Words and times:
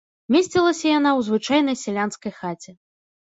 Месцілася 0.35 0.87
яна 0.97 1.11
ў 1.19 1.27
звычайнай 1.27 1.77
сялянскай 1.83 2.33
хаце. 2.39 2.71